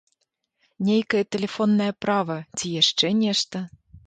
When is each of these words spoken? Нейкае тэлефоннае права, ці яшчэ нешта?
Нейкае 0.87 1.21
тэлефоннае 1.35 1.91
права, 2.07 2.39
ці 2.59 2.73
яшчэ 2.81 3.13
нешта? 3.25 3.65